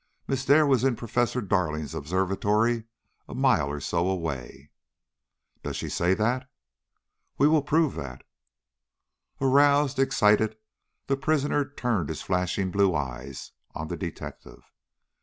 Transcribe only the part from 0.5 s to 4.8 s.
was in Professor Darling's observatory, a mile or so away."